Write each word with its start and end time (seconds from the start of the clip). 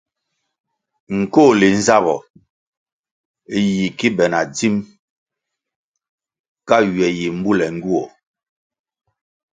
Nkohli 1.17 1.67
nzabpo 1.77 2.15
yi 3.75 3.87
ki 3.97 4.07
be 4.15 4.25
na 4.31 4.39
dzim 4.53 4.75
ka 6.67 6.77
ywe 6.87 7.07
yi 7.17 7.27
mbule 7.37 7.65
ngywuoh. 7.75 8.09